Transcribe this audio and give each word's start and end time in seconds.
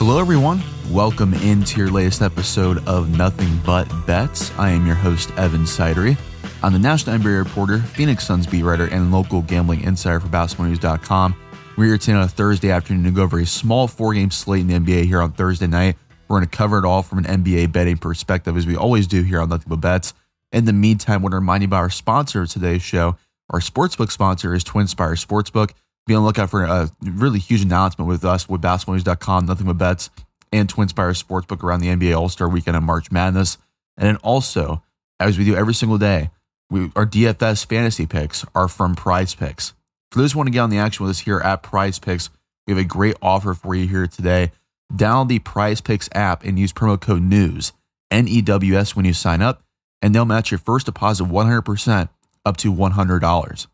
Hello, 0.00 0.18
everyone. 0.18 0.62
Welcome 0.90 1.34
into 1.34 1.78
your 1.78 1.90
latest 1.90 2.22
episode 2.22 2.82
of 2.88 3.18
Nothing 3.18 3.60
But 3.66 3.84
Bets. 4.06 4.50
I 4.58 4.70
am 4.70 4.86
your 4.86 4.94
host, 4.94 5.30
Evan 5.36 5.64
Sidery. 5.64 6.16
I'm 6.62 6.72
the 6.72 6.78
National 6.78 7.18
NBA 7.18 7.44
reporter, 7.44 7.80
Phoenix 7.80 8.26
Suns 8.26 8.46
beat 8.46 8.62
writer, 8.62 8.86
and 8.86 9.12
local 9.12 9.42
gambling 9.42 9.82
insider 9.82 10.18
for 10.18 10.28
basketballnews.com. 10.28 11.36
We're 11.76 11.84
here 11.84 11.98
today 11.98 12.14
on 12.14 12.22
a 12.22 12.28
Thursday 12.28 12.70
afternoon 12.70 13.04
to 13.04 13.10
go 13.10 13.24
over 13.24 13.40
a 13.40 13.44
small 13.44 13.86
four 13.86 14.14
game 14.14 14.30
slate 14.30 14.62
in 14.62 14.68
the 14.68 14.78
NBA 14.78 15.04
here 15.04 15.20
on 15.20 15.32
Thursday 15.32 15.66
night. 15.66 15.98
We're 16.28 16.38
going 16.38 16.48
to 16.48 16.56
cover 16.56 16.78
it 16.78 16.86
all 16.86 17.02
from 17.02 17.18
an 17.18 17.24
NBA 17.24 17.70
betting 17.70 17.98
perspective, 17.98 18.56
as 18.56 18.66
we 18.66 18.76
always 18.76 19.06
do 19.06 19.22
here 19.22 19.42
on 19.42 19.50
Nothing 19.50 19.68
But 19.68 19.82
Bets. 19.82 20.14
In 20.50 20.64
the 20.64 20.72
meantime, 20.72 21.16
I 21.16 21.24
want 21.24 21.32
to 21.32 21.36
remind 21.40 21.62
you 21.62 21.66
about 21.66 21.76
our 21.76 21.90
sponsor 21.90 22.40
of 22.40 22.48
today's 22.48 22.80
show. 22.80 23.18
Our 23.50 23.60
sportsbook 23.60 24.10
sponsor 24.10 24.54
is 24.54 24.64
TwinSpires 24.64 25.22
Sportsbook. 25.22 25.72
Be 26.10 26.16
on 26.16 26.22
the 26.22 26.26
lookout 26.26 26.50
for 26.50 26.64
a 26.64 26.90
really 27.04 27.38
huge 27.38 27.62
announcement 27.62 28.08
with 28.08 28.24
us 28.24 28.48
with 28.48 28.60
basketballnews.com, 28.60 29.46
nothing 29.46 29.68
but 29.68 29.78
bets, 29.78 30.10
and 30.50 30.68
TwinSpires 30.68 31.24
Sportsbook 31.24 31.62
around 31.62 31.82
the 31.82 31.86
NBA 31.86 32.18
All 32.18 32.28
Star 32.28 32.48
weekend 32.48 32.76
and 32.76 32.84
March 32.84 33.12
Madness. 33.12 33.58
And 33.96 34.08
then 34.08 34.16
also, 34.16 34.82
as 35.20 35.38
we 35.38 35.44
do 35.44 35.54
every 35.54 35.72
single 35.72 35.98
day, 35.98 36.30
we, 36.68 36.90
our 36.96 37.06
DFS 37.06 37.64
fantasy 37.64 38.06
picks 38.06 38.44
are 38.56 38.66
from 38.66 38.96
Prize 38.96 39.36
Picks. 39.36 39.72
For 40.10 40.18
those 40.18 40.32
who 40.32 40.40
want 40.40 40.48
to 40.48 40.50
get 40.50 40.58
on 40.58 40.70
the 40.70 40.78
action 40.78 41.06
with 41.06 41.10
us 41.10 41.20
here 41.20 41.38
at 41.38 41.62
Prize 41.62 42.00
Picks, 42.00 42.28
we 42.66 42.72
have 42.72 42.80
a 42.80 42.84
great 42.84 43.14
offer 43.22 43.54
for 43.54 43.76
you 43.76 43.86
here 43.86 44.08
today. 44.08 44.50
Download 44.92 45.28
the 45.28 45.38
Prize 45.38 45.80
Picks 45.80 46.08
app 46.10 46.42
and 46.42 46.58
use 46.58 46.72
promo 46.72 47.00
code 47.00 47.22
NEWS, 47.22 47.70
N 48.10 48.26
E 48.26 48.42
W 48.42 48.76
S, 48.76 48.96
when 48.96 49.04
you 49.04 49.12
sign 49.12 49.42
up, 49.42 49.62
and 50.02 50.12
they'll 50.12 50.24
match 50.24 50.50
your 50.50 50.58
first 50.58 50.86
deposit 50.86 51.28
100% 51.28 52.08
up 52.44 52.56
to 52.56 52.72
$100. 52.72 53.66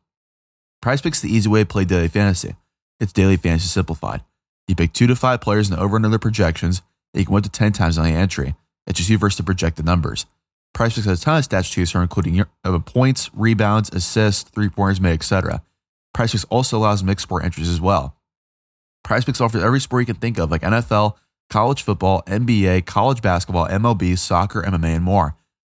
Prize 0.86 1.02
Picks 1.02 1.20
the 1.20 1.28
easy 1.28 1.48
way 1.48 1.62
to 1.62 1.66
play 1.66 1.84
daily 1.84 2.06
fantasy. 2.06 2.54
It's 3.00 3.12
daily 3.12 3.36
fantasy 3.36 3.66
simplified. 3.66 4.22
You 4.68 4.76
pick 4.76 4.92
two 4.92 5.08
to 5.08 5.16
five 5.16 5.40
players 5.40 5.68
the 5.68 5.80
over 5.80 5.96
and 5.96 6.06
under 6.06 6.20
projections, 6.20 6.80
and 7.12 7.18
you 7.20 7.24
can 7.26 7.34
win 7.34 7.42
to 7.42 7.48
10 7.48 7.72
times 7.72 7.98
on 7.98 8.04
the 8.04 8.12
entry. 8.12 8.54
It's 8.86 8.98
just 8.98 9.10
you 9.10 9.18
versus 9.18 9.38
the 9.38 9.42
projected 9.42 9.84
numbers. 9.84 10.26
Prize 10.74 10.94
Picks 10.94 11.08
has 11.08 11.20
a 11.20 11.24
ton 11.24 11.38
of 11.38 11.44
stats 11.44 11.64
to 11.64 11.72
choose 11.72 11.92
including 11.92 12.44
uh, 12.62 12.78
points, 12.78 13.30
rebounds, 13.34 13.90
assists, 13.92 14.48
three 14.48 14.68
pointers 14.68 15.00
made, 15.00 15.14
etc. 15.14 15.60
Prize 16.14 16.30
Picks 16.30 16.44
also 16.44 16.78
allows 16.78 17.02
mixed 17.02 17.24
sport 17.24 17.44
entries 17.44 17.68
as 17.68 17.80
well. 17.80 18.14
Prize 19.02 19.24
Picks 19.24 19.40
offers 19.40 19.64
every 19.64 19.80
sport 19.80 20.02
you 20.02 20.06
can 20.06 20.14
think 20.14 20.38
of, 20.38 20.52
like 20.52 20.62
NFL, 20.62 21.16
college 21.50 21.82
football, 21.82 22.22
NBA, 22.28 22.86
college 22.86 23.20
basketball, 23.20 23.66
MLB, 23.66 24.16
soccer, 24.16 24.62
MMA, 24.62 24.94
and 24.94 25.04
more. 25.04 25.34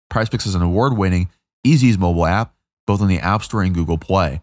Prize 0.09 0.29
Picks 0.29 0.45
is 0.45 0.55
an 0.55 0.61
award 0.61 0.97
winning, 0.97 1.27
easy 1.65 1.87
use 1.87 1.97
mobile 1.97 2.25
app, 2.25 2.55
both 2.87 3.01
on 3.01 3.09
the 3.09 3.19
App 3.19 3.43
Store 3.43 3.61
and 3.61 3.75
Google 3.75 3.97
Play. 3.97 4.39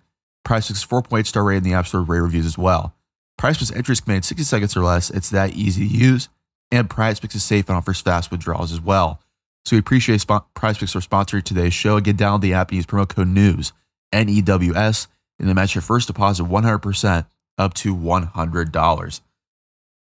Picks 0.48 0.84
4.8 0.84 1.26
star 1.26 1.44
rated 1.44 1.64
in 1.64 1.70
the 1.70 1.76
App 1.76 1.86
Store 1.86 2.00
rate 2.00 2.20
reviews 2.20 2.46
as 2.46 2.56
well. 2.56 2.94
Picks 3.36 3.70
entries 3.70 4.00
can 4.00 4.16
be 4.16 4.22
60 4.22 4.42
seconds 4.44 4.76
or 4.76 4.82
less. 4.82 5.10
It's 5.10 5.30
that 5.30 5.52
easy 5.54 5.86
to 5.86 5.94
use. 5.94 6.28
And 6.72 6.88
Prize 6.88 7.20
Picks 7.20 7.34
is 7.34 7.44
safe 7.44 7.68
and 7.68 7.76
offers 7.76 8.00
fast 8.00 8.30
withdrawals 8.30 8.72
as 8.72 8.80
well. 8.80 9.20
So 9.66 9.76
we 9.76 9.80
appreciate 9.80 10.20
Sp- 10.24 10.48
Prize 10.54 10.78
Picks 10.78 10.92
for 10.92 11.00
sponsoring 11.00 11.44
today's 11.44 11.74
show. 11.74 11.96
Again, 11.96 12.16
download 12.16 12.40
the 12.40 12.54
app 12.54 12.70
and 12.70 12.76
use 12.76 12.86
promo 12.86 13.06
code 13.06 13.28
NEWS, 13.28 13.72
N 14.12 14.28
E 14.28 14.40
W 14.40 14.74
S, 14.74 15.06
and 15.38 15.48
then 15.48 15.54
match 15.54 15.74
your 15.74 15.82
first 15.82 16.06
deposit 16.06 16.44
100% 16.44 17.26
up 17.58 17.74
to 17.74 17.94
$100. 17.94 19.20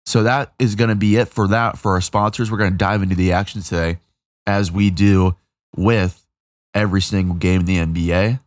So 0.05 0.23
that 0.23 0.53
is 0.57 0.75
going 0.75 0.89
to 0.89 0.95
be 0.95 1.17
it 1.17 1.27
for 1.27 1.49
that 1.49 1.77
for 1.77 1.91
our 1.91 2.01
sponsors. 2.01 2.49
We're 2.49 2.57
going 2.57 2.71
to 2.71 2.77
dive 2.77 3.03
into 3.03 3.15
the 3.15 3.33
action 3.33 3.61
today 3.61 3.99
as 4.47 4.71
we 4.71 4.89
do 4.89 5.35
with 5.75 6.25
every 6.73 7.01
single 7.01 7.35
game 7.35 7.67
in 7.67 7.93
the 7.93 8.05
NBA 8.05 8.39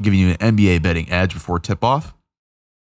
giving 0.00 0.18
you 0.18 0.30
an 0.30 0.56
NBA 0.56 0.82
betting 0.82 1.10
edge 1.10 1.34
before 1.34 1.58
tip 1.58 1.84
off. 1.84 2.14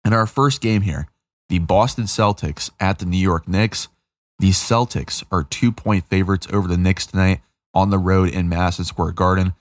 And 0.03 0.13
our 0.13 0.27
first 0.27 0.61
game 0.61 0.81
here, 0.81 1.07
the 1.49 1.59
Boston 1.59 2.05
Celtics 2.05 2.71
at 2.79 2.99
the 2.99 3.05
New 3.05 3.17
York 3.17 3.47
Knicks. 3.47 3.87
The 4.39 4.49
Celtics 4.49 5.23
are 5.31 5.43
two 5.43 5.71
point 5.71 6.05
favorites 6.05 6.47
over 6.51 6.67
the 6.67 6.77
Knicks 6.77 7.05
tonight 7.05 7.41
on 7.73 7.89
the 7.89 7.99
road 7.99 8.29
in 8.29 8.49
Madison 8.49 8.85
Square 8.85 9.11
Garden. 9.11 9.53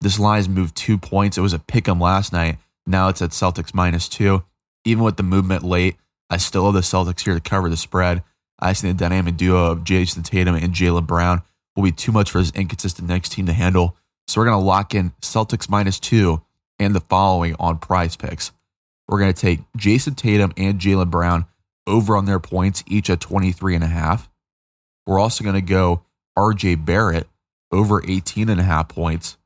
This 0.00 0.18
line 0.18 0.38
has 0.38 0.48
moved 0.48 0.76
two 0.76 0.98
points. 0.98 1.38
It 1.38 1.42
was 1.42 1.54
a 1.54 1.58
pick 1.58 1.88
'em 1.88 2.00
last 2.00 2.32
night. 2.32 2.58
Now 2.86 3.08
it's 3.08 3.22
at 3.22 3.30
Celtics 3.30 3.74
minus 3.74 4.08
two. 4.08 4.44
Even 4.84 5.04
with 5.04 5.16
the 5.16 5.22
movement 5.22 5.62
late, 5.62 5.96
I 6.28 6.36
still 6.36 6.66
have 6.66 6.74
the 6.74 6.80
Celtics 6.80 7.24
here 7.24 7.34
to 7.34 7.40
cover 7.40 7.68
the 7.68 7.76
spread. 7.76 8.22
I 8.58 8.72
think 8.72 8.96
the 8.96 9.04
dynamic 9.04 9.36
duo 9.36 9.70
of 9.70 9.84
Jayson 9.84 10.22
Tatum 10.22 10.54
and 10.54 10.74
Jaylen 10.74 11.06
Brown 11.06 11.42
will 11.74 11.82
be 11.82 11.92
too 11.92 12.12
much 12.12 12.30
for 12.30 12.38
this 12.38 12.52
inconsistent 12.52 13.08
Knicks 13.08 13.28
team 13.28 13.46
to 13.46 13.52
handle. 13.52 13.96
So 14.26 14.40
we're 14.40 14.46
going 14.46 14.60
to 14.60 14.64
lock 14.64 14.94
in 14.94 15.12
Celtics 15.22 15.68
minus 15.68 16.00
two 16.00 16.42
and 16.78 16.94
the 16.94 17.00
following 17.00 17.54
on 17.58 17.78
prize 17.78 18.16
picks. 18.16 18.52
We're 19.08 19.18
going 19.18 19.32
to 19.32 19.40
take 19.40 19.60
Jayson 19.76 20.14
Tatum 20.14 20.52
and 20.56 20.80
Jaylen 20.80 21.10
Brown 21.10 21.46
over 21.86 22.16
on 22.16 22.24
their 22.24 22.40
points, 22.40 22.82
each 22.86 23.08
at 23.10 23.20
23 23.20 23.76
and 23.76 23.84
a 23.84 23.88
half. 23.88 24.28
We're 25.06 25.20
also 25.20 25.44
going 25.44 25.54
to 25.54 25.60
go 25.60 26.02
RJ 26.36 26.84
Barrett 26.84 27.28
over 27.72 28.02
18 28.06 28.48
and 28.48 28.60
a 28.60 28.64
half 28.64 28.88
points. 28.88 29.36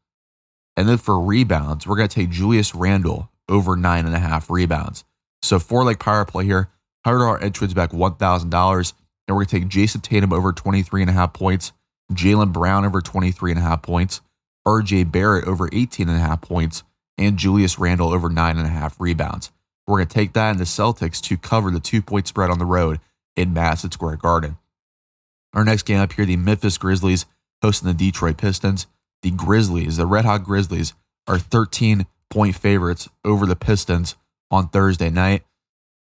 And 0.77 0.89
then 0.89 0.99
for 0.99 1.21
rebounds, 1.21 1.87
we're 1.87 1.97
going 1.97 2.09
to 2.09 2.15
take 2.15 2.31
Julius 2.31 2.75
Randle 2.75 3.31
over 3.49 3.77
nine 3.77 4.07
and 4.07 4.15
a 4.15 4.19
half 4.19 4.49
rebounds. 4.49 5.05
So 5.43 5.59
four 5.59 5.85
leg 5.85 5.99
power 5.99 6.25
play 6.25 6.45
here, 6.45 6.71
$100 7.07 7.43
entrance 7.43 7.75
back 7.75 7.91
$1,000. 7.91 8.93
And 9.29 9.37
we're 9.37 9.45
going 9.45 9.47
to 9.47 9.61
take 9.61 9.69
Jayson 9.69 10.01
Tatum 10.01 10.33
over 10.33 10.53
23 10.53 11.03
and 11.03 11.11
a 11.11 11.15
half 11.15 11.33
points, 11.33 11.73
Jaylen 12.13 12.53
Brown 12.53 12.85
over 12.85 13.01
23 13.01 13.53
and 13.53 13.61
a 13.61 13.63
half 13.63 13.83
points, 13.83 14.21
RJ 14.67 15.13
Barrett 15.13 15.47
over 15.47 15.69
18 15.73 16.09
and 16.09 16.17
a 16.17 16.21
half 16.21 16.41
points, 16.41 16.83
and 17.21 17.37
Julius 17.37 17.79
Randle 17.79 18.13
over 18.13 18.29
nine 18.29 18.57
and 18.57 18.67
a 18.67 18.71
half 18.71 18.99
rebounds. 18.99 19.53
We're 19.87 19.99
going 19.99 20.09
to 20.09 20.15
take 20.15 20.33
that 20.33 20.51
in 20.53 20.57
the 20.57 20.65
Celtics 20.65 21.21
to 21.23 21.37
cover 21.37 21.71
the 21.71 21.81
two 21.81 22.03
point 22.03 22.27
spread 22.27 22.51
on 22.51 22.59
the 22.59 22.67
road 22.67 22.99
in 23.37 23.53
Madison 23.53 23.93
Square 23.93 24.17
Garden. 24.17 24.57
Our 25.53 25.65
next 25.65 25.83
game 25.83 26.01
up 26.01 26.13
here, 26.13 26.25
the 26.25 26.37
Memphis 26.37 26.79
Grizzlies 26.79 27.27
hosting 27.63 27.89
the 27.89 27.95
Detroit 27.95 28.39
Pistons. 28.39 28.87
The 29.23 29.31
Grizzlies, 29.31 29.99
the 29.99 30.07
Red 30.07 30.25
Hot 30.25 30.45
Grizzlies, 30.45 30.95
are 31.27 31.39
13 31.39 32.07
point 32.31 32.55
favorites 32.55 33.09
over 33.25 33.47
the 33.47 33.57
Pistons 33.57 34.17
on 34.51 34.69
Thursday 34.69 35.11
night. 35.11 35.43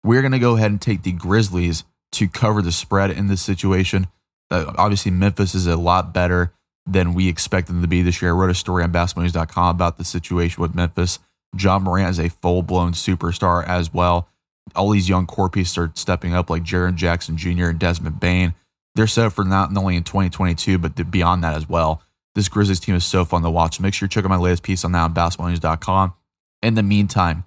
We're 0.04 0.22
going 0.22 0.32
to 0.32 0.40
go 0.40 0.56
ahead 0.56 0.72
and 0.72 0.82
take 0.82 1.04
the 1.04 1.12
Grizzlies 1.12 1.84
to 2.14 2.30
cover 2.30 2.62
the 2.62 2.72
spread 2.72 3.12
in 3.12 3.28
this 3.28 3.42
situation. 3.42 4.08
Uh, 4.50 4.72
obviously, 4.78 5.12
Memphis 5.12 5.54
is 5.54 5.68
a 5.68 5.76
lot 5.76 6.14
better 6.14 6.54
than 6.86 7.14
we 7.14 7.28
expected 7.28 7.74
them 7.74 7.82
to 7.82 7.88
be 7.88 8.02
this 8.02 8.22
year. 8.22 8.32
I 8.32 8.34
wrote 8.34 8.50
a 8.50 8.56
story 8.56 8.84
on 8.84 8.92
basketballnews.com 8.92 9.76
about 9.76 9.98
the 9.98 10.04
situation 10.04 10.62
with 10.62 10.76
Memphis. 10.76 11.20
Ja 11.58 11.80
Morant 11.80 12.10
is 12.10 12.20
a 12.20 12.30
full 12.30 12.62
blown 12.64 12.94
superstar 12.94 13.68
as 13.68 13.94
well. 13.94 14.30
All 14.76 14.92
these 14.92 15.10
young 15.10 15.26
core 15.26 15.50
pieces 15.50 15.78
are 15.78 15.92
stepping 15.96 16.34
up, 16.34 16.50
like 16.50 16.64
Jaren 16.64 16.96
Jackson 16.96 17.38
Jr. 17.38 17.70
and 17.70 17.80
Desmond 17.80 18.20
Bane. 18.20 18.54
They're 18.96 19.08
set 19.08 19.26
up 19.26 19.34
for 19.34 19.44
not 19.44 19.76
only 19.76 19.96
in 19.96 20.04
2022, 20.04 20.78
but 20.78 21.10
beyond 21.10 21.44
that 21.44 21.56
as 21.56 21.68
well. 21.68 22.04
This 22.36 22.50
Grizzlies 22.50 22.80
team 22.80 22.96
is 22.96 23.06
so 23.06 23.26
fun 23.26 23.42
to 23.42 23.50
watch. 23.50 23.80
Make 23.80 23.94
sure 23.94 24.06
you 24.06 24.10
check 24.10 24.24
out 24.24 24.30
my 24.30 24.38
latest 24.38 24.64
piece 24.64 24.86
on 24.86 24.92
that 24.92 25.04
on 25.04 25.14
basketballnews.com. 25.14 26.14
In 26.62 26.76
the 26.76 26.84
meantime, 26.84 27.46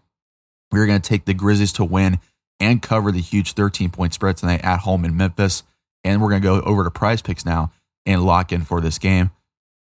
we're 0.70 0.86
going 0.86 1.00
to 1.00 1.08
take 1.08 1.24
the 1.24 1.34
Grizzlies 1.34 1.72
to 1.74 1.84
win 1.84 2.18
and 2.58 2.82
cover 2.82 3.12
the 3.12 3.20
huge 3.20 3.52
13 3.52 3.90
point 3.90 4.14
spread 4.14 4.36
tonight 4.36 4.64
at 4.64 4.80
home 4.80 5.04
in 5.04 5.16
Memphis. 5.16 5.62
And 6.04 6.20
we're 6.20 6.30
going 6.30 6.42
to 6.42 6.48
go 6.48 6.60
over 6.62 6.82
to 6.84 6.90
prize 6.90 7.22
picks 7.22 7.44
now 7.44 7.70
and 8.06 8.24
lock 8.24 8.52
in 8.52 8.62
for 8.62 8.80
this 8.80 8.98
game. 8.98 9.30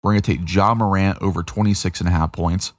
We're 0.01 0.11
going 0.11 0.21
to 0.21 0.37
take 0.37 0.53
Ja 0.53 0.73
Morant 0.73 1.17
over 1.21 1.43
26 1.43 1.99
and 1.99 2.09
a 2.09 2.11
half 2.11 2.31
points. 2.31 2.73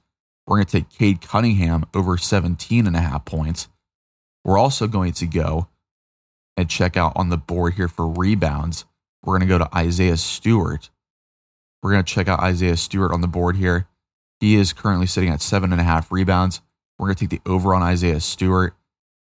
We're 0.47 0.57
going 0.57 0.65
to 0.65 0.71
take 0.71 0.89
Cade 0.89 1.21
Cunningham 1.21 1.85
over 1.93 2.17
17 2.17 2.87
and 2.87 2.95
a 2.95 3.01
half 3.01 3.25
points. 3.25 3.67
We're 4.43 4.57
also 4.57 4.87
going 4.87 5.13
to 5.13 5.27
go 5.27 5.67
and 6.57 6.69
check 6.69 6.97
out 6.97 7.13
on 7.15 7.29
the 7.29 7.37
board 7.37 7.75
here 7.75 7.87
for 7.87 8.07
rebounds. 8.07 8.85
We're 9.23 9.37
going 9.37 9.47
to 9.47 9.57
go 9.57 9.59
to 9.59 9.77
Isaiah 9.77 10.17
Stewart. 10.17 10.89
We're 11.81 11.91
going 11.91 12.03
to 12.03 12.13
check 12.13 12.27
out 12.27 12.39
Isaiah 12.39 12.77
Stewart 12.77 13.11
on 13.11 13.21
the 13.21 13.27
board 13.27 13.55
here. 13.55 13.87
He 14.39 14.55
is 14.55 14.73
currently 14.73 15.05
sitting 15.05 15.29
at 15.29 15.41
seven 15.41 15.71
and 15.71 15.79
a 15.79 15.83
half 15.83 16.11
rebounds. 16.11 16.61
We're 16.97 17.07
going 17.07 17.15
to 17.15 17.27
take 17.27 17.43
the 17.43 17.49
over 17.49 17.73
on 17.75 17.83
Isaiah 17.83 18.19
Stewart 18.19 18.73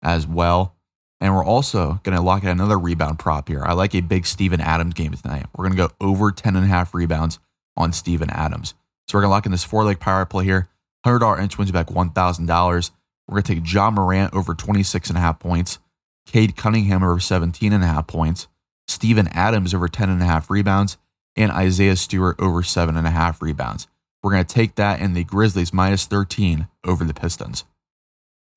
as 0.02 0.26
well. 0.26 0.74
And 1.20 1.34
we're 1.34 1.44
also 1.44 2.00
going 2.02 2.16
to 2.16 2.22
lock 2.22 2.42
in 2.42 2.48
another 2.48 2.78
rebound 2.78 3.18
prop 3.18 3.48
here. 3.48 3.62
I 3.64 3.72
like 3.72 3.94
a 3.94 4.00
big 4.00 4.26
Steven 4.26 4.60
Adams 4.60 4.94
game 4.94 5.12
tonight. 5.12 5.46
We're 5.56 5.68
going 5.68 5.76
to 5.76 5.88
go 5.88 6.06
over 6.06 6.32
10 6.32 6.56
and 6.56 6.64
a 6.64 6.68
half 6.68 6.94
rebounds 6.94 7.38
on 7.76 7.92
Steven 7.92 8.30
Adams. 8.30 8.74
So 9.08 9.16
we're 9.16 9.22
going 9.22 9.30
to 9.30 9.34
lock 9.34 9.46
in 9.46 9.52
this 9.52 9.64
four 9.64 9.84
leg 9.84 10.00
power 10.00 10.24
play 10.26 10.44
here. 10.44 10.68
$100 11.06 11.40
inch 11.40 11.58
wins 11.58 11.68
you 11.68 11.72
back 11.72 11.88
$1,000. 11.88 12.90
We're 13.26 13.32
going 13.32 13.42
to 13.42 13.54
take 13.54 13.72
Ja 13.72 13.90
Morant 13.90 14.34
over 14.34 14.54
26 14.54 15.08
and 15.08 15.18
a 15.18 15.20
half 15.20 15.38
points. 15.38 15.78
Cade 16.26 16.56
Cunningham 16.56 17.02
over 17.02 17.20
17 17.20 17.72
and 17.72 17.84
a 17.84 17.86
half 17.86 18.06
points. 18.06 18.48
Steven 18.88 19.28
Adams 19.28 19.74
over 19.74 19.88
10 19.88 20.10
and 20.10 20.22
a 20.22 20.26
half 20.26 20.50
rebounds. 20.50 20.96
And 21.36 21.50
Isaiah 21.50 21.96
Stewart 21.96 22.36
over 22.38 22.62
seven 22.62 22.96
and 22.96 23.06
a 23.06 23.10
half 23.10 23.42
rebounds. 23.42 23.88
We're 24.22 24.30
going 24.30 24.44
to 24.44 24.54
take 24.54 24.76
that 24.76 25.00
in 25.00 25.14
the 25.14 25.24
Grizzlies 25.24 25.72
minus 25.74 26.06
13 26.06 26.68
over 26.84 27.04
the 27.04 27.12
Pistons. 27.12 27.64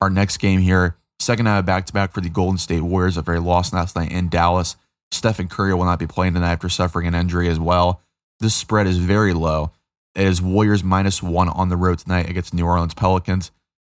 Our 0.00 0.08
next 0.08 0.36
game 0.36 0.60
here 0.60 0.96
Second 1.20 1.44
night 1.44 1.58
of 1.58 1.66
back 1.66 1.86
to 1.86 1.92
back 1.92 2.12
for 2.12 2.20
the 2.20 2.28
Golden 2.28 2.58
State 2.58 2.82
Warriors 2.82 3.18
after 3.18 3.34
a 3.34 3.40
loss 3.40 3.72
last 3.72 3.96
night 3.96 4.12
in 4.12 4.28
Dallas. 4.28 4.76
Stephen 5.10 5.48
Curry 5.48 5.74
will 5.74 5.84
not 5.84 5.98
be 5.98 6.06
playing 6.06 6.34
tonight 6.34 6.52
after 6.52 6.68
suffering 6.68 7.06
an 7.06 7.14
injury 7.14 7.48
as 7.48 7.58
well. 7.58 8.02
This 8.40 8.54
spread 8.54 8.86
is 8.86 8.98
very 8.98 9.32
low. 9.32 9.72
It 10.14 10.26
is 10.26 10.40
Warriors 10.40 10.84
minus 10.84 11.22
one 11.22 11.48
on 11.48 11.68
the 11.68 11.76
road 11.76 11.98
tonight 11.98 12.28
against 12.28 12.54
New 12.54 12.66
Orleans 12.66 12.94
Pelicans. 12.94 13.50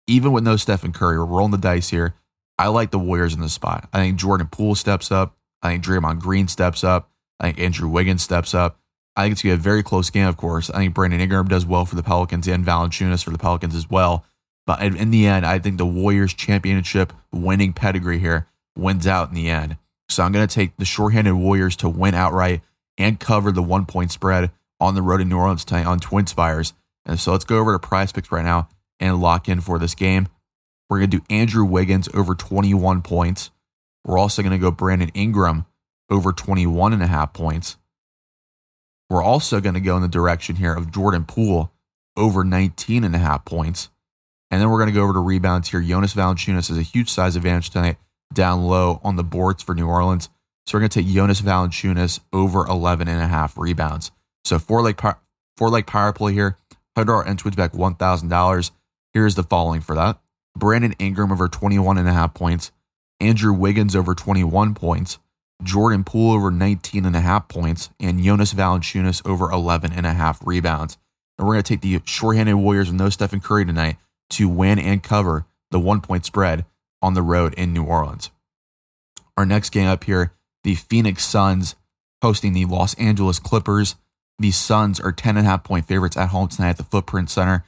Even 0.08 0.32
with 0.32 0.44
no 0.44 0.58
Stephen 0.58 0.92
Curry, 0.92 1.18
we're 1.18 1.26
rolling 1.26 1.52
the 1.52 1.58
dice 1.58 1.90
here. 1.90 2.16
I 2.58 2.68
like 2.68 2.92
the 2.92 3.00
Warriors 3.00 3.34
in 3.34 3.42
this 3.42 3.54
spot. 3.54 3.88
I 3.94 4.00
think 4.00 4.18
Jordan 4.18 4.48
Poole 4.48 4.76
steps 4.76 5.12
up. 5.12 5.36
I 5.62 5.72
think 5.72 5.84
Draymond 5.84 6.20
Green 6.20 6.48
steps 6.48 6.84
up. 6.84 7.10
I 7.40 7.46
think 7.46 7.60
Andrew 7.60 7.88
Wiggins 7.88 8.22
steps 8.22 8.54
up. 8.54 8.80
I 9.16 9.24
think 9.24 9.34
it's 9.34 9.44
going 9.44 9.54
to 9.54 9.58
be 9.58 9.62
a 9.62 9.64
very 9.64 9.84
close 9.84 10.10
game, 10.10 10.28
of 10.28 10.38
course. 10.38 10.70
I 10.70 10.78
think 10.78 10.94
Brandon 10.94 11.22
Ingram 11.22 11.48
does 11.48 11.66
well 11.66 11.86
for 11.86 11.96
the 11.96 12.04
Pelicans 12.04 12.48
and 12.48 12.66
Valanciunas 12.66 13.24
for 13.24 13.32
the 13.32 13.38
Pelicans 13.38 13.76
as 13.76 13.90
well. 13.90 14.26
But 14.66 14.82
in 14.82 15.12
the 15.12 15.28
end, 15.28 15.46
I 15.46 15.60
think 15.60 15.78
the 15.78 15.86
Warriors 15.86 16.34
championship 16.34 17.12
winning 17.32 17.74
pedigree 17.74 18.20
here 18.20 18.48
wins 18.78 19.06
out 19.06 19.30
in 19.30 19.36
the 19.36 19.50
end. 19.50 19.78
So 20.10 20.24
I'm 20.24 20.32
going 20.32 20.48
to 20.48 20.54
take 20.54 20.78
the 20.78 20.86
shorthanded 20.86 21.34
Warriors 21.34 21.76
to 21.78 21.90
win 21.90 22.14
outright 22.14 22.62
and 22.98 23.20
cover 23.20 23.52
the 23.52 23.64
one 23.64 23.86
point 23.86 24.12
spread 24.12 24.52
on 24.80 24.96
the 24.96 25.02
road 25.02 25.22
in 25.22 25.30
New 25.30 25.38
Orleans 25.38 25.66
tonight 25.66 25.86
on 25.86 26.00
Twin 26.00 26.28
Spires. 26.28 26.74
And 27.06 27.20
so 27.20 27.32
let's 27.32 27.46
go 27.46 27.58
over 27.58 27.74
to 27.74 27.80
prize 27.80 28.12
picks 28.12 28.32
right 28.32 28.46
now 28.46 28.70
and 29.00 29.22
lock 29.22 29.50
in 29.50 29.60
for 29.60 29.80
this 29.80 29.96
game. 29.96 30.28
We're 30.90 31.00
going 31.00 31.10
to 31.10 31.18
do 31.18 31.26
Andrew 31.30 31.66
Wiggins 31.66 32.08
over 32.14 32.36
21 32.36 33.02
points. 33.02 33.50
We're 34.06 34.18
also 34.18 34.42
going 34.42 34.52
to 34.52 34.58
go 34.58 34.72
Brandon 34.72 35.10
Ingram 35.14 35.66
over 36.10 36.32
21 36.32 36.94
and 36.94 37.02
a 37.02 37.08
half 37.08 37.34
points. 37.34 37.78
We're 39.10 39.24
also 39.24 39.60
going 39.60 39.76
to 39.76 39.82
go 39.82 39.96
in 39.96 40.02
the 40.02 40.08
direction 40.08 40.58
here 40.58 40.74
of 40.74 40.92
Jordan 40.92 41.26
Poole 41.26 41.72
over 42.16 42.44
19 42.44 43.04
and 43.04 43.16
a 43.16 43.20
half 43.20 43.46
points. 43.46 43.90
And 44.54 44.62
then 44.62 44.70
we're 44.70 44.78
going 44.78 44.90
to 44.90 44.94
go 44.94 45.02
over 45.02 45.14
to 45.14 45.20
rebounds 45.20 45.70
here. 45.70 45.82
Jonas 45.82 46.14
Valanciunas 46.14 46.68
has 46.68 46.78
a 46.78 46.84
huge 46.84 47.10
size 47.10 47.36
advantage 47.36 47.72
tonight 47.72 47.98
down 48.32 48.68
low 48.68 49.02
on 49.04 49.16
the 49.16 49.24
boards 49.24 49.64
for 49.64 49.74
New 49.74 49.88
Orleans. 49.88 50.30
So 50.68 50.78
we're 50.78 50.82
going 50.82 50.92
to 50.92 51.02
take 51.02 51.12
Jonas 51.12 51.42
Valanciunas 51.42 52.20
over 52.32 52.64
11 52.68 53.08
and 53.08 53.20
a 53.20 53.26
half 53.26 53.58
rebounds. 53.58 54.12
So 54.46 54.60
four 54.60 54.84
leg, 54.84 55.02
four 55.58 55.70
leg 55.72 55.88
power 55.88 56.14
play 56.14 56.34
here. 56.34 56.58
$100 56.96 57.28
entries 57.28 57.56
back 57.56 57.72
$1,000. 57.72 58.72
Here's 59.12 59.34
the 59.34 59.42
following 59.42 59.82
for 59.82 59.96
that. 59.96 60.20
Brandon 60.56 60.94
Ingram 61.00 61.32
over 61.32 61.48
21 61.48 61.98
and 61.98 62.08
a 62.08 62.14
half 62.14 62.36
points. 62.36 62.72
Andrew 63.20 63.54
Wiggins 63.54 63.96
over 63.96 64.14
21 64.14 64.76
points. 64.76 65.18
Jordan 65.64 66.04
Poole 66.04 66.32
over 66.32 66.52
19 66.52 67.06
and 67.06 67.16
a 67.16 67.22
half 67.22 67.48
points. 67.48 67.90
And 68.00 68.24
Jonas 68.24 68.54
Valanciunas 68.54 69.28
over 69.28 69.50
11 69.50 69.92
and 69.94 70.06
a 70.06 70.14
half 70.14 70.46
rebounds. 70.46 71.00
And 71.40 71.48
we're 71.48 71.56
going 71.56 71.64
to 71.64 71.74
take 71.74 71.82
the 71.82 72.00
shorthanded 72.06 72.54
Warriors 72.54 72.90
with 72.90 73.02
no 73.02 73.10
Stephen 73.10 73.40
Curry 73.40 73.66
tonight 73.66 73.98
to 74.38 74.50
win 74.50 74.80
and 74.80 75.04
cover 75.04 75.46
the 75.72 75.80
one 75.80 76.02
point 76.02 76.26
spread 76.26 76.66
on 77.02 77.14
the 77.14 77.22
road 77.22 77.54
in 77.56 77.74
New 77.74 77.84
Orleans. 77.84 78.30
Our 79.38 79.46
next 79.46 79.72
game 79.72 79.88
up 79.88 80.04
here, 80.04 80.34
the 80.64 80.76
Phoenix 80.76 81.26
Suns 81.26 81.76
hosting 82.22 82.54
the 82.54 82.66
Los 82.66 82.94
Angeles 82.96 83.40
Clippers. 83.40 83.96
The 84.40 84.52
Suns 84.52 85.00
are 85.00 85.12
10.5 85.12 85.64
point 85.64 85.88
favorites 85.88 86.18
at 86.18 86.30
home 86.30 86.48
tonight 86.48 86.70
at 86.70 86.78
the 86.78 86.84
Footprint 86.84 87.30
Center. 87.30 87.66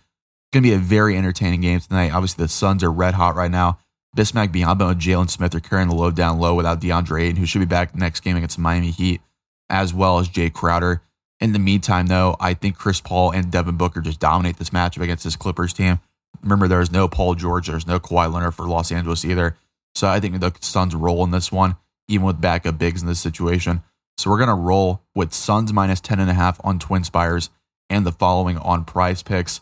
Going 0.54 0.64
to 0.64 0.70
be 0.70 0.74
a 0.74 0.80
very 0.80 1.18
entertaining 1.18 1.62
game 1.62 1.80
tonight. 1.80 2.14
Obviously, 2.14 2.46
the 2.46 2.50
Suns 2.50 2.84
are 2.84 2.92
red 2.92 3.16
hot 3.16 3.36
right 3.36 3.52
now. 3.52 3.80
Bismack 4.16 4.54
Biyombo 4.54 4.92
and 4.92 5.02
Jalen 5.02 5.30
Smith 5.30 5.54
are 5.54 5.60
carrying 5.60 5.90
the 5.90 5.96
load 5.96 6.16
down 6.16 6.40
low 6.40 6.56
without 6.56 6.80
DeAndre 6.80 7.24
Ayton, 7.24 7.36
who 7.36 7.46
should 7.46 7.60
be 7.60 7.66
back 7.66 7.94
next 7.94 8.22
game 8.22 8.38
against 8.38 8.56
the 8.56 8.62
Miami 8.62 8.92
Heat, 8.92 9.22
as 9.70 9.94
well 9.94 10.20
as 10.20 10.30
Jae 10.30 10.54
Crowder. 10.54 11.02
In 11.42 11.52
the 11.52 11.60
meantime, 11.60 12.08
though, 12.08 12.38
I 12.40 12.54
think 12.54 12.78
Chris 12.78 13.02
Paul 13.02 13.32
and 13.32 13.52
Devin 13.52 13.76
Booker 13.76 14.00
just 14.00 14.22
dominate 14.22 14.56
this 14.56 14.70
matchup 14.70 15.02
against 15.02 15.26
this 15.26 15.36
Clippers 15.36 15.74
team. 15.74 16.00
Remember, 16.45 16.68
there's 16.68 16.92
no 16.92 17.07
Paul 17.07 17.33
George, 17.33 17.68
there's 17.68 17.88
no 17.88 18.00
Kawhi 18.00 18.31
Leonard 18.31 18.53
for 18.53 18.68
Los 18.68 18.92
Angeles 18.92 19.25
either. 19.25 19.57
So 19.95 20.07
I 20.07 20.19
think 20.19 20.39
the 20.39 20.53
Suns 20.62 20.94
roll 20.94 21.24
in 21.24 21.31
this 21.31 21.51
one, 21.51 21.75
even 22.07 22.25
with 22.25 22.39
backup 22.39 22.77
bigs 22.77 23.01
in 23.01 23.07
this 23.07 23.19
situation. 23.19 23.81
So 24.18 24.30
we're 24.30 24.38
going 24.38 24.50
to 24.50 24.56
roll 24.56 25.01
with 25.15 25.33
Suns 25.33 25.74
minus 25.74 26.00
10.5 26.01 26.62
on 26.63 26.77
Twin 26.80 27.03
Spires 27.03 27.50
and 27.89 28.06
the 28.06 28.12
following 28.12 28.57
on 28.59 28.86
prize 28.86 29.24
picks. 29.24 29.62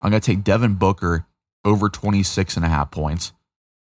I'm 0.00 0.10
going 0.10 0.20
to 0.22 0.26
take 0.26 0.42
Devin 0.42 0.74
Booker 0.74 1.26
over 1.64 1.88
26.5 1.88 2.90
points. 2.90 3.32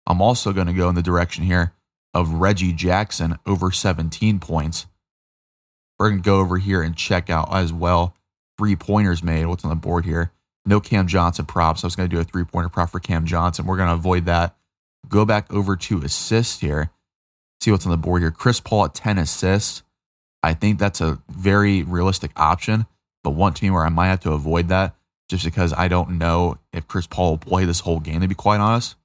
I'm 0.05 0.21
also 0.21 0.53
going 0.53 0.67
to 0.67 0.73
go 0.73 0.87
in 0.87 0.95
the 0.95 1.01
direction 1.01 1.45
here 1.45 1.73
of 2.13 2.33
Reggie 2.33 2.73
Jackson 2.73 3.39
over 3.47 3.71
17 3.71 4.39
points. 4.39 4.85
We're 5.97 6.09
going 6.09 6.21
to 6.21 6.25
go 6.25 6.39
over 6.39 6.57
here 6.59 6.83
and 6.83 6.95
check 6.95 7.29
out 7.29 7.53
as 7.53 7.73
well 7.73 8.15
three 8.57 8.75
pointers 8.75 9.23
made. 9.23 9.45
What's 9.45 9.63
on 9.65 9.69
the 9.69 9.75
board 9.75 10.05
here? 10.05 10.31
No 10.65 10.79
Cam 10.79 11.07
Johnson 11.07 11.45
props. 11.45 11.83
I 11.83 11.87
was 11.87 11.95
going 11.95 12.09
to 12.09 12.15
do 12.15 12.19
a 12.19 12.23
three 12.23 12.43
pointer 12.43 12.69
prop 12.69 12.89
for 12.89 12.99
Cam 12.99 13.25
Johnson. 13.25 13.65
We're 13.65 13.77
going 13.77 13.89
to 13.89 13.93
avoid 13.93 14.25
that. 14.25 14.55
Go 15.07 15.25
back 15.25 15.51
over 15.53 15.75
to 15.75 16.01
assists 16.01 16.59
here. 16.59 16.91
See 17.61 17.71
what's 17.71 17.85
on 17.85 17.91
the 17.91 17.97
board 17.97 18.21
here. 18.21 18.31
Chris 18.31 18.59
Paul 18.59 18.85
at 18.85 18.95
10 18.95 19.17
assists. 19.17 19.83
I 20.41 20.53
think 20.53 20.79
that's 20.79 21.01
a 21.01 21.19
very 21.29 21.83
realistic 21.83 22.31
option, 22.35 22.85
but 23.23 23.31
one 23.31 23.53
team 23.53 23.73
where 23.73 23.85
I 23.85 23.89
might 23.89 24.07
have 24.07 24.19
to 24.21 24.33
avoid 24.33 24.67
that 24.67 24.95
just 25.27 25.43
because 25.43 25.73
I 25.73 25.87
don't 25.87 26.17
know 26.17 26.59
if 26.71 26.87
Chris 26.87 27.07
Paul 27.07 27.31
will 27.31 27.37
play 27.37 27.65
this 27.65 27.79
whole 27.79 27.99
game, 27.99 28.21
to 28.21 28.27
be 28.27 28.35
quite 28.35 28.59
honest. 28.59 28.95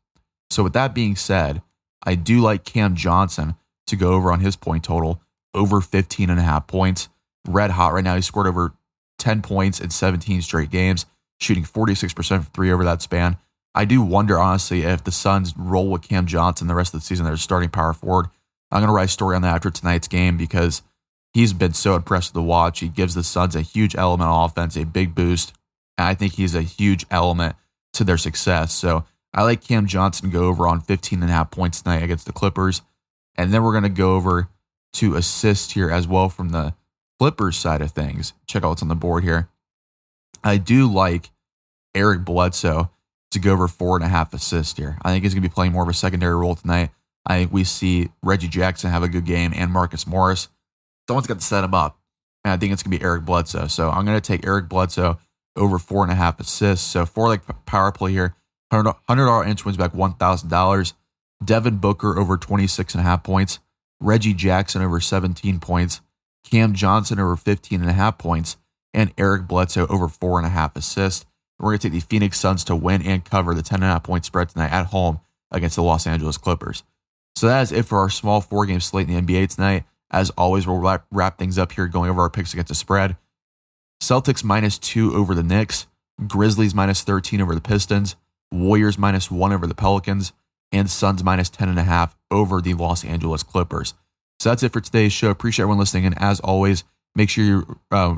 So, 0.50 0.62
with 0.62 0.74
that 0.74 0.94
being 0.94 1.16
said, 1.16 1.62
I 2.02 2.14
do 2.14 2.40
like 2.40 2.64
Cam 2.64 2.94
Johnson 2.94 3.54
to 3.86 3.96
go 3.96 4.12
over 4.12 4.30
on 4.32 4.40
his 4.40 4.56
point 4.56 4.84
total 4.84 5.22
over 5.54 5.80
15 5.80 6.28
and 6.28 6.38
a 6.38 6.42
half 6.42 6.66
points. 6.66 7.08
Red 7.46 7.70
hot 7.70 7.94
right 7.94 8.04
now. 8.04 8.16
He 8.16 8.22
scored 8.22 8.46
over 8.46 8.74
10 9.18 9.42
points 9.42 9.80
in 9.80 9.90
17 9.90 10.42
straight 10.42 10.70
games 10.70 11.06
shooting 11.40 11.64
46% 11.64 12.12
from 12.26 12.42
three 12.44 12.70
over 12.70 12.84
that 12.84 13.02
span. 13.02 13.36
I 13.74 13.84
do 13.84 14.02
wonder, 14.02 14.38
honestly, 14.38 14.82
if 14.82 15.04
the 15.04 15.12
Suns 15.12 15.54
roll 15.56 15.88
with 15.88 16.02
Cam 16.02 16.26
Johnson 16.26 16.66
the 16.66 16.74
rest 16.74 16.92
of 16.92 17.00
the 17.00 17.06
season, 17.06 17.24
they're 17.24 17.36
starting 17.36 17.70
power 17.70 17.92
forward. 17.92 18.26
I'm 18.70 18.80
going 18.80 18.88
to 18.88 18.94
write 18.94 19.04
a 19.04 19.08
story 19.08 19.36
on 19.36 19.42
that 19.42 19.54
after 19.54 19.70
tonight's 19.70 20.08
game 20.08 20.36
because 20.36 20.82
he's 21.32 21.52
been 21.52 21.74
so 21.74 21.94
impressive 21.94 22.34
to 22.34 22.42
watch. 22.42 22.80
He 22.80 22.88
gives 22.88 23.14
the 23.14 23.24
Suns 23.24 23.56
a 23.56 23.62
huge 23.62 23.96
element 23.96 24.28
on 24.28 24.44
offense, 24.44 24.76
a 24.76 24.84
big 24.84 25.14
boost. 25.14 25.52
And 25.98 26.08
I 26.08 26.14
think 26.14 26.34
he's 26.34 26.54
a 26.54 26.62
huge 26.62 27.06
element 27.10 27.56
to 27.94 28.04
their 28.04 28.18
success. 28.18 28.72
So 28.72 29.04
I 29.34 29.42
like 29.42 29.62
Cam 29.62 29.86
Johnson 29.86 30.30
go 30.30 30.44
over 30.44 30.66
on 30.66 30.80
15 30.80 31.22
and 31.22 31.30
a 31.30 31.34
half 31.34 31.50
points 31.50 31.82
tonight 31.82 32.02
against 32.02 32.26
the 32.26 32.32
Clippers. 32.32 32.82
And 33.36 33.52
then 33.52 33.62
we're 33.62 33.72
going 33.72 33.84
to 33.84 33.88
go 33.88 34.16
over 34.16 34.48
to 34.94 35.16
assist 35.16 35.72
here 35.72 35.90
as 35.90 36.06
well 36.06 36.28
from 36.28 36.50
the 36.50 36.74
Clippers 37.18 37.56
side 37.56 37.82
of 37.82 37.92
things. 37.92 38.32
Check 38.46 38.64
out 38.64 38.70
what's 38.70 38.82
on 38.82 38.88
the 38.88 38.94
board 38.94 39.22
here. 39.22 39.48
I 40.42 40.56
do 40.56 40.90
like 40.90 41.30
Eric 41.94 42.24
Bledsoe 42.24 42.90
to 43.30 43.38
go 43.38 43.52
over 43.52 43.68
four 43.68 43.96
and 43.96 44.04
a 44.04 44.08
half 44.08 44.34
assists 44.34 44.76
here. 44.76 44.98
I 45.02 45.10
think 45.10 45.24
he's 45.24 45.34
going 45.34 45.42
to 45.42 45.48
be 45.48 45.52
playing 45.52 45.72
more 45.72 45.82
of 45.82 45.88
a 45.88 45.94
secondary 45.94 46.34
role 46.34 46.54
tonight. 46.54 46.90
I 47.26 47.38
think 47.38 47.52
we 47.52 47.64
see 47.64 48.10
Reggie 48.22 48.48
Jackson 48.48 48.90
have 48.90 49.02
a 49.02 49.08
good 49.08 49.24
game 49.24 49.52
and 49.54 49.70
Marcus 49.70 50.06
Morris. 50.06 50.48
Someone's 51.08 51.26
got 51.26 51.38
to 51.38 51.44
set 51.44 51.64
him 51.64 51.74
up. 51.74 51.98
And 52.44 52.52
I 52.52 52.56
think 52.56 52.72
it's 52.72 52.82
going 52.82 52.92
to 52.92 52.98
be 52.98 53.04
Eric 53.04 53.24
Bledsoe. 53.24 53.66
So 53.66 53.90
I'm 53.90 54.06
going 54.06 54.18
to 54.18 54.26
take 54.26 54.46
Eric 54.46 54.68
Bledsoe 54.68 55.18
over 55.56 55.78
four 55.78 56.02
and 56.02 56.12
a 56.12 56.16
half 56.16 56.40
assists. 56.40 56.86
So 56.86 57.04
four 57.04 57.28
like 57.28 57.42
power 57.66 57.92
play 57.92 58.12
here. 58.12 58.34
$100 58.72 59.48
inch 59.48 59.64
wins 59.64 59.76
back 59.76 59.92
$1,000. 59.92 60.92
Devin 61.44 61.76
Booker 61.78 62.18
over 62.18 62.36
26 62.36 62.94
and 62.94 63.00
a 63.00 63.04
half 63.04 63.22
points. 63.22 63.58
Reggie 64.00 64.34
Jackson 64.34 64.82
over 64.82 65.00
17 65.00 65.60
points. 65.60 66.00
Cam 66.44 66.74
Johnson 66.74 67.18
over 67.18 67.36
15 67.36 67.80
and 67.80 67.90
a 67.90 67.94
half 67.94 68.16
points 68.16 68.56
and 68.92 69.12
Eric 69.18 69.46
Bledsoe 69.46 69.86
over 69.86 70.08
four 70.08 70.38
and 70.38 70.46
a 70.46 70.50
half 70.50 70.76
assists. 70.76 71.26
We're 71.58 71.70
going 71.70 71.78
to 71.78 71.90
take 71.90 72.00
the 72.00 72.06
Phoenix 72.06 72.40
Suns 72.40 72.64
to 72.64 72.76
win 72.76 73.02
and 73.02 73.24
cover 73.24 73.54
the 73.54 73.62
10 73.62 73.76
and 73.76 73.84
a 73.84 73.88
half 73.88 74.02
point 74.02 74.24
spread 74.24 74.48
tonight 74.48 74.72
at 74.72 74.86
home 74.86 75.20
against 75.50 75.76
the 75.76 75.82
Los 75.82 76.06
Angeles 76.06 76.38
Clippers. 76.38 76.84
So 77.36 77.46
that 77.46 77.62
is 77.62 77.72
it 77.72 77.86
for 77.86 77.98
our 77.98 78.10
small 78.10 78.40
four 78.40 78.66
game 78.66 78.80
slate 78.80 79.08
in 79.08 79.26
the 79.26 79.34
NBA 79.34 79.54
tonight. 79.54 79.84
As 80.10 80.30
always, 80.30 80.66
we'll 80.66 80.78
wrap, 80.78 81.06
wrap 81.10 81.38
things 81.38 81.58
up 81.58 81.72
here 81.72 81.86
going 81.86 82.10
over 82.10 82.22
our 82.22 82.30
picks 82.30 82.52
against 82.52 82.68
the 82.68 82.74
spread. 82.74 83.16
Celtics 84.02 84.42
minus 84.42 84.78
two 84.78 85.14
over 85.14 85.34
the 85.34 85.42
Knicks, 85.42 85.86
Grizzlies 86.26 86.74
minus 86.74 87.02
13 87.02 87.40
over 87.40 87.54
the 87.54 87.60
Pistons, 87.60 88.16
Warriors 88.50 88.98
minus 88.98 89.30
one 89.30 89.52
over 89.52 89.66
the 89.66 89.74
Pelicans, 89.74 90.32
and 90.72 90.90
Suns 90.90 91.22
minus 91.22 91.50
10 91.50 91.68
and 91.68 91.78
a 91.78 91.84
half 91.84 92.16
over 92.30 92.60
the 92.60 92.74
Los 92.74 93.04
Angeles 93.04 93.42
Clippers. 93.42 93.94
So 94.40 94.48
that's 94.48 94.62
it 94.62 94.72
for 94.72 94.80
today's 94.80 95.12
show. 95.12 95.30
Appreciate 95.30 95.64
everyone 95.64 95.78
listening. 95.78 96.06
And 96.06 96.20
as 96.20 96.40
always, 96.40 96.84
make 97.14 97.28
sure 97.28 97.44
you 97.44 97.80
uh, 97.90 98.16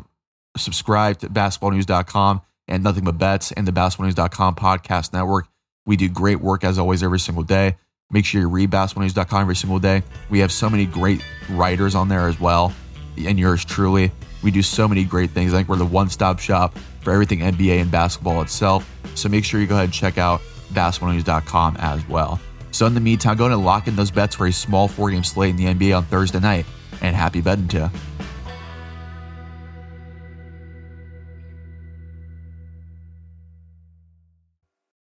subscribe 0.56 1.18
to 1.18 1.28
basketballnews.com 1.28 2.42
and 2.68 2.84
nothing 2.84 3.04
but 3.04 3.18
bets 3.18 3.52
and 3.52 3.66
the 3.66 3.72
basketballnews.com 3.72 4.54
podcast 4.54 5.12
network. 5.12 5.46
We 5.86 5.96
do 5.96 6.08
great 6.08 6.40
work 6.40 6.64
as 6.64 6.78
always 6.78 7.02
every 7.02 7.18
single 7.18 7.42
day. 7.42 7.76
Make 8.10 8.24
sure 8.24 8.40
you 8.40 8.48
read 8.48 8.70
basketballnews.com 8.70 9.40
every 9.40 9.56
single 9.56 9.78
day. 9.78 10.02
We 10.30 10.40
have 10.40 10.52
so 10.52 10.68
many 10.68 10.86
great 10.86 11.24
writers 11.50 11.94
on 11.94 12.08
there 12.08 12.28
as 12.28 12.38
well, 12.38 12.72
and 13.16 13.38
yours 13.38 13.64
truly. 13.64 14.12
We 14.42 14.50
do 14.50 14.62
so 14.62 14.86
many 14.86 15.04
great 15.04 15.30
things. 15.30 15.54
I 15.54 15.58
think 15.58 15.68
we're 15.68 15.76
the 15.76 15.86
one 15.86 16.10
stop 16.10 16.38
shop 16.38 16.76
for 17.00 17.12
everything 17.12 17.40
NBA 17.40 17.80
and 17.80 17.90
basketball 17.90 18.42
itself. 18.42 18.88
So 19.14 19.28
make 19.28 19.44
sure 19.44 19.60
you 19.60 19.66
go 19.66 19.74
ahead 19.74 19.84
and 19.84 19.92
check 19.92 20.18
out 20.18 20.40
basketballnews.com 20.72 21.76
as 21.78 22.06
well. 22.08 22.40
So 22.70 22.86
in 22.86 22.94
the 22.94 23.00
meantime, 23.00 23.36
go 23.36 23.46
and 23.46 23.64
lock 23.64 23.86
in 23.86 23.96
those 23.96 24.10
bets 24.10 24.34
for 24.34 24.46
a 24.46 24.52
small 24.52 24.88
four 24.88 25.10
game 25.10 25.24
slate 25.24 25.50
in 25.50 25.56
the 25.56 25.66
NBA 25.66 25.96
on 25.96 26.04
Thursday 26.04 26.40
night, 26.40 26.66
and 27.00 27.16
happy 27.16 27.40
betting 27.40 27.68
to 27.68 27.78
you. 27.78 28.11